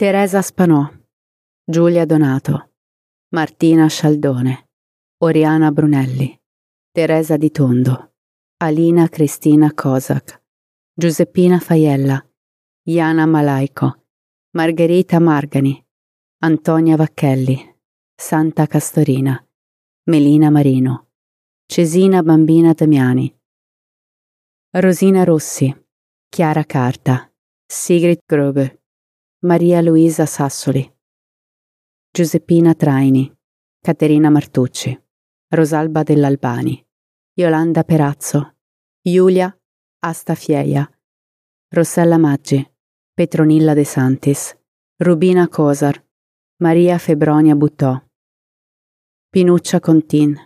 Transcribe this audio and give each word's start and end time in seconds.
Teresa 0.00 0.42
Spanò, 0.42 0.88
Giulia 1.68 2.04
Donato, 2.06 2.70
Martina 3.34 3.88
Scialdone, 3.88 4.68
Oriana 5.24 5.72
Brunelli, 5.72 6.40
Teresa 6.92 7.36
Di 7.36 7.50
Tondo, 7.50 8.12
Alina 8.58 9.08
Cristina 9.08 9.74
Kosak, 9.74 10.40
Giuseppina 10.94 11.58
Faiella, 11.58 12.24
Iana 12.84 13.26
Malaico, 13.26 14.04
Margherita 14.50 15.18
Margani, 15.18 15.84
Antonia 16.44 16.94
Vacchelli, 16.94 17.58
Santa 18.14 18.66
Castorina, 18.68 19.44
Melina 20.04 20.48
Marino, 20.48 21.08
Cesina 21.66 22.22
Bambina 22.22 22.72
Damiani, 22.72 23.36
Rosina 24.74 25.24
Rossi, 25.24 25.74
Chiara 26.28 26.62
Carta, 26.62 27.28
Sigrid 27.66 28.20
Grobe, 28.24 28.78
Maria 29.42 29.80
Luisa 29.80 30.26
Sassoli, 30.26 30.84
Giuseppina 32.10 32.74
Traini, 32.74 33.32
Caterina 33.80 34.30
Martucci, 34.30 35.00
Rosalba 35.50 36.02
dell'Albani, 36.02 36.84
Yolanda 37.34 37.84
Perazzo, 37.84 38.56
Giulia 39.00 39.56
Astafieia, 40.00 40.90
Rossella 41.68 42.18
Maggi, 42.18 42.68
Petronilla 43.14 43.74
De 43.74 43.84
Santis, 43.84 44.58
Rubina 44.96 45.46
Cosar, 45.46 46.04
Maria 46.56 46.98
Febronia 46.98 47.54
Buttò, 47.54 47.96
Pinuccia 49.30 49.78
Contin, 49.78 50.36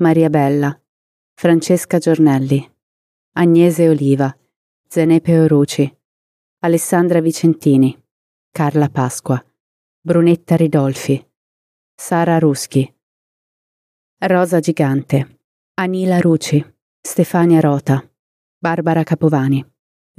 Maria 0.00 0.28
Bella, 0.28 0.76
Francesca 1.34 1.98
Giornelli, 1.98 2.68
Agnese 3.34 3.88
Oliva, 3.88 4.36
Zenepe 4.88 5.38
Oruci, 5.38 5.98
Alessandra 6.64 7.20
Vicentini, 7.20 8.02
Carla 8.56 8.88
Pasqua, 8.88 9.44
Brunetta 10.00 10.54
Ridolfi, 10.54 11.20
Sara 11.92 12.38
Ruschi, 12.38 12.88
Rosa 14.28 14.60
Gigante, 14.60 15.40
Anila 15.80 16.20
Ruci, 16.20 16.64
Stefania 17.00 17.60
Rota, 17.60 18.00
Barbara 18.56 19.02
Capovani, 19.02 19.60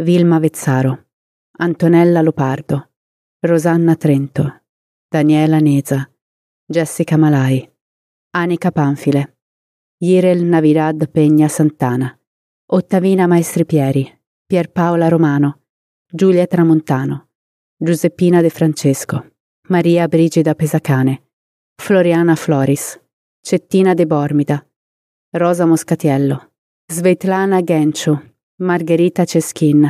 Vilma 0.01 0.39
Vezzaro, 0.39 1.05
Antonella 1.59 2.21
Lopardo, 2.21 2.89
Rosanna 3.39 3.95
Trento, 3.95 4.63
Daniela 5.07 5.61
Neza, 5.61 6.05
Jessica 6.65 7.15
Malai, 7.15 7.65
Anica 8.31 8.71
Panfile, 8.71 9.37
Irel 9.99 10.43
Navirad 10.43 11.09
Pegna 11.09 11.47
Santana, 11.47 12.19
Ottavina 12.65 13.27
Maestri 13.27 13.65
Pieri, 13.65 14.21
Pierpaola 14.45 15.07
Romano, 15.07 15.61
Giulia 16.11 16.45
Tramontano, 16.47 17.24
Giuseppina 17.85 18.41
De 18.41 18.49
Francesco, 18.49 19.33
Maria 19.69 20.07
Brigida 20.07 20.55
Pesacane, 20.55 21.21
Floriana 21.79 22.35
Floris, 22.35 22.99
Cettina 23.39 23.93
De 23.93 24.07
Bormida, 24.07 24.65
Rosa 25.37 25.67
Moscatiello, 25.67 26.51
Svetlana 26.91 27.61
Genciu, 27.61 28.19
Margherita 28.61 29.23
Ceschin, 29.23 29.87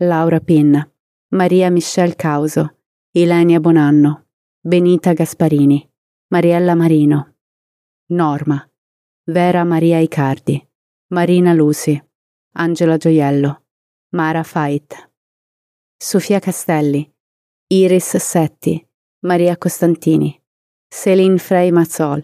Laura 0.00 0.40
Pinna, 0.40 0.90
Maria 1.32 1.70
Michelle 1.70 2.14
Causo, 2.16 2.70
Ilenia 3.12 3.60
Bonanno, 3.60 4.28
Benita 4.66 5.12
Gasparini, 5.12 5.86
Mariella 6.30 6.74
Marino, 6.74 7.34
Norma, 8.12 8.66
Vera 9.26 9.62
Maria 9.64 9.98
Icardi, 10.00 10.66
Marina 11.08 11.52
Lusi, 11.52 12.02
Angela 12.54 12.96
Gioiello, 12.96 13.62
Mara 14.14 14.42
Fait, 14.42 15.10
Sofia 15.98 16.40
Castelli, 16.40 17.12
Iris 17.68 18.16
Setti, 18.18 18.80
Maria 19.24 19.56
Costantini, 19.56 20.40
Céline 20.88 21.36
Frey 21.36 21.72
Mazzol, 21.72 22.22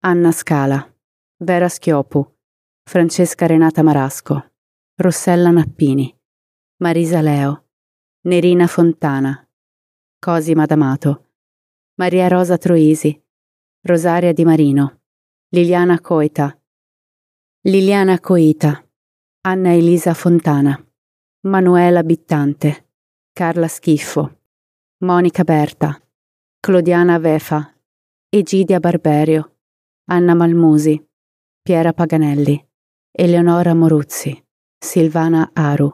Anna 0.00 0.32
Scala, 0.32 0.92
Vera 1.44 1.68
Schiopu, 1.68 2.34
Francesca 2.82 3.46
Renata 3.46 3.84
Marasco, 3.84 4.54
Rossella 5.00 5.52
Nappini, 5.52 6.12
Marisa 6.82 7.20
Leo, 7.20 7.68
Nerina 8.22 8.66
Fontana, 8.66 9.48
Cosima 10.18 10.66
D'Amato, 10.66 11.30
Maria 12.00 12.26
Rosa 12.26 12.58
Troisi, 12.58 13.24
Rosaria 13.82 14.32
Di 14.32 14.44
Marino, 14.44 15.02
Liliana 15.50 16.00
Coita, 16.00 16.60
Liliana 17.68 18.18
Coita, 18.18 18.84
Anna 19.42 19.72
Elisa 19.72 20.12
Fontana, 20.12 20.76
Manuela 21.46 22.02
Bittante, 22.02 22.88
Carla 23.32 23.68
Schiffo, 23.68 24.35
Monica 25.00 25.44
Berta, 25.44 26.00
Clodiana 26.58 27.18
Vefa, 27.18 27.74
Egidia 28.30 28.80
Barberio, 28.80 29.58
Anna 30.08 30.34
Malmusi, 30.34 30.98
Piera 31.62 31.92
Paganelli, 31.92 32.66
Eleonora 33.12 33.74
Moruzzi, 33.74 34.42
Silvana 34.78 35.50
Aru, 35.52 35.92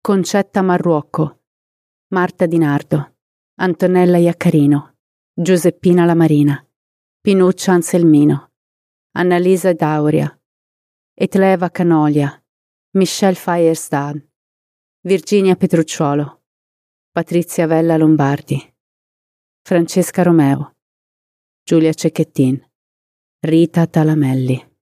Concetta 0.00 0.62
Marruocco, 0.62 1.42
Marta 2.14 2.46
Di 2.46 2.56
Nardo, 2.56 3.16
Antonella 3.56 4.16
Iaccarino, 4.16 4.96
Giuseppina 5.34 6.06
Lamarina, 6.06 6.66
Pinuccia 7.20 7.72
Anselmino, 7.72 8.52
Annalisa 9.18 9.74
Dauria, 9.74 10.34
Etleva 11.12 11.68
Canolia, 11.68 12.42
Michelle 12.92 13.34
Firestad, 13.34 14.18
Virginia 15.02 15.56
Petrucciolo, 15.56 16.39
Patrizia 17.12 17.66
Vella 17.66 17.96
Lombardi, 17.96 18.56
Francesca 19.62 20.22
Romeo, 20.22 20.76
Giulia 21.64 21.92
Cecchettin, 21.92 22.56
Rita 23.40 23.84
Talamelli. 23.88 24.74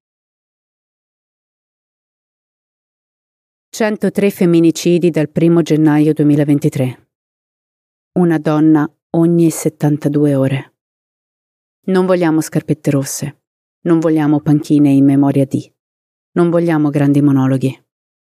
103 3.70 4.30
femminicidi 4.30 5.08
dal 5.08 5.30
1 5.34 5.62
gennaio 5.62 6.12
2023. 6.12 7.08
Una 8.18 8.36
donna 8.36 8.86
ogni 9.16 9.48
72 9.48 10.34
ore. 10.34 10.74
Non 11.86 12.04
vogliamo 12.04 12.42
scarpette 12.42 12.90
rosse, 12.90 13.40
non 13.84 14.00
vogliamo 14.00 14.40
panchine 14.40 14.90
in 14.90 15.06
memoria 15.06 15.46
di, 15.46 15.72
non 16.32 16.50
vogliamo 16.50 16.90
grandi 16.90 17.22
monologhi, 17.22 17.74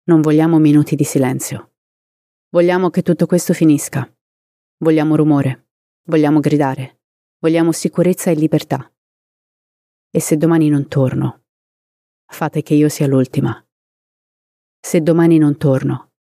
non 0.09 0.19
vogliamo 0.19 0.59
minuti 0.59 0.97
di 0.97 1.05
silenzio. 1.05 1.69
Vogliamo 2.53 2.91
che 2.91 3.01
tutto 3.01 3.25
questo 3.25 3.51
finisca. 3.51 4.07
Vogliamo 4.77 5.15
rumore, 5.15 5.69
vogliamo 6.03 6.39
gridare, 6.39 6.99
vogliamo 7.39 7.71
sicurezza 7.71 8.29
e 8.29 8.35
libertà. 8.35 8.93
E 10.11 10.19
se 10.19 10.37
domani 10.37 10.69
non 10.69 10.87
torno, 10.87 11.45
fate 12.27 12.61
che 12.61 12.75
io 12.75 12.89
sia 12.89 13.07
l'ultima. 13.07 13.59
Se 14.79 15.01
domani 15.01 15.39
non 15.39 15.57
torno, 15.57 16.11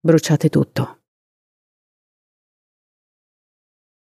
bruciate 0.00 0.48
tutto. 0.48 0.95